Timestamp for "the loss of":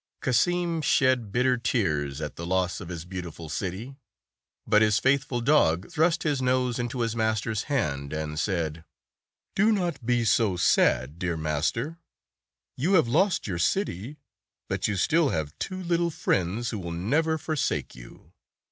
2.35-2.89